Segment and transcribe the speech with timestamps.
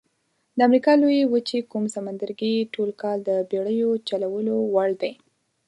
[0.57, 5.13] د امریکا لویې وچې کوم سمندرګي ټول کال د بېړیو چلولو وړ دي؟